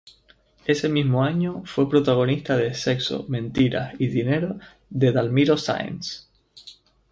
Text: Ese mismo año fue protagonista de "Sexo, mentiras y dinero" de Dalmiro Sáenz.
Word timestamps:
Ese 0.65 0.89
mismo 0.89 1.23
año 1.23 1.61
fue 1.65 1.87
protagonista 1.87 2.57
de 2.57 2.73
"Sexo, 2.73 3.27
mentiras 3.29 3.93
y 3.99 4.07
dinero" 4.07 4.57
de 4.89 5.11
Dalmiro 5.11 5.57
Sáenz. 5.57 6.27